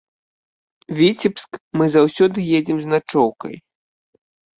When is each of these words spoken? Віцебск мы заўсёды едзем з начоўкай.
Віцебск 0.99 1.59
мы 1.79 1.85
заўсёды 1.95 2.37
едзем 2.61 2.77
з 2.87 2.91
начоўкай. 2.95 3.55